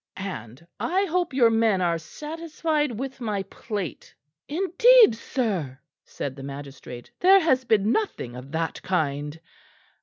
And 0.17 0.65
I 0.79 1.05
hope 1.05 1.31
your 1.31 1.51
men 1.51 1.79
are 1.79 1.99
satisfied 1.99 2.93
with 2.97 3.21
my 3.21 3.43
plate." 3.43 4.15
"Indeed, 4.47 5.13
sir," 5.13 5.77
said 6.05 6.35
the 6.35 6.41
magistrate, 6.41 7.11
"there 7.19 7.39
has 7.41 7.65
been 7.65 7.91
nothing 7.91 8.35
of 8.35 8.51
that 8.51 8.81
kind. 8.81 9.39